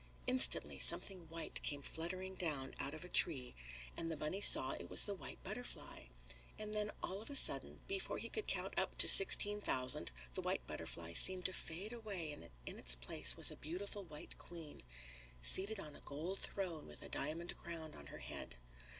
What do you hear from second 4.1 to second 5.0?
bunny saw it